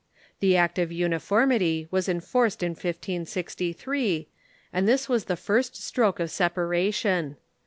The 0.39 0.57
Act 0.57 0.79
of 0.79 0.91
Uniformity 0.91 1.87
was 1.91 2.09
enforced 2.09 2.63
in 2.63 2.71
1563, 2.71 4.29
and 4.73 4.87
this 4.87 5.07
was 5.07 5.25
the 5.25 5.37
first 5.37 5.75
stroke 5.75 6.19
of 6.19 6.31
separation. 6.31 7.37